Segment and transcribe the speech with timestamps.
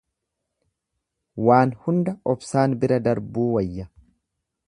[1.49, 3.89] Waan hunda obsaan bira darbuu wayya.